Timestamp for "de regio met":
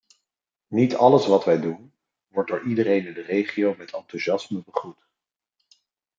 3.13-3.91